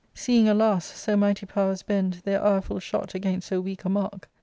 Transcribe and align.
Seeing, 0.15 0.49
alas 0.49 0.91
I 0.91 0.95
so 0.95 1.15
mighty 1.15 1.45
powers 1.45 1.83
bend 1.83 2.21
Their 2.23 2.41
ireful 2.43 2.79
shot 2.79 3.13
against 3.13 3.49
so 3.49 3.61
weak 3.61 3.85
a 3.85 3.89
mark. 3.89 4.31